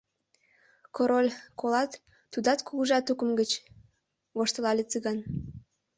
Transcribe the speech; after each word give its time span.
—Король, 0.95 1.31
колат, 1.59 1.91
тудат 2.31 2.59
кугыжа 2.67 2.99
тукым 3.07 3.29
гыч!— 3.39 3.51
воштылале 4.37 4.83
Цыган. 4.91 5.19